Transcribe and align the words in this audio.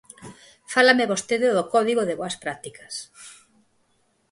Fálame 0.73 1.09
vostede 1.11 1.47
do 1.57 1.63
Código 1.73 2.01
de 2.05 2.17
boas 2.19 2.35
prácticas. 2.43 2.93